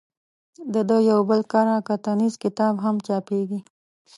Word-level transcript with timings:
د 0.73 0.75
ده 0.89 0.97
یو 1.09 1.19
بل 1.29 1.41
کره 1.51 1.75
کتنیز 1.89 2.33
کتاب 2.43 2.73
هم 2.85 2.95
چاپېږي. 3.07 3.59